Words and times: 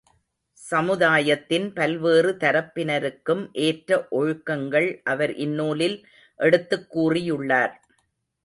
சமுதாயத்தின் 0.53 1.73
பல்வேறு 1.73 2.31
தரப்பினருக்கும் 2.39 3.49
ஏற்ற 3.53 4.07
ஒழுக்கங்களை 4.11 5.01
அவர் 5.03 5.35
இந்நூலில் 5.35 6.07
எடுத்துக் 6.35 6.99
கூறியுள்ளார். 6.99 7.73